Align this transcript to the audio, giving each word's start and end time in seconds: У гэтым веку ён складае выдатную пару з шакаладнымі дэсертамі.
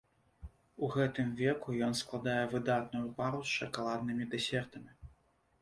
У 0.85 0.87
гэтым 0.95 1.27
веку 1.41 1.75
ён 1.87 1.93
складае 2.01 2.41
выдатную 2.55 3.05
пару 3.21 3.45
з 3.51 3.61
шакаладнымі 3.61 4.29
дэсертамі. 4.33 4.91